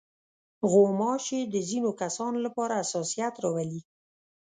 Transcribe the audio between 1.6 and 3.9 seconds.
ځينو کسانو لپاره حساسیت راولي.